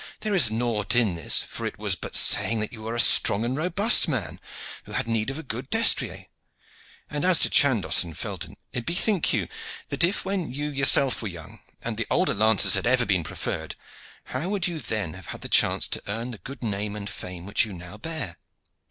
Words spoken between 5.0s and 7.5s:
need of a good destrier. And as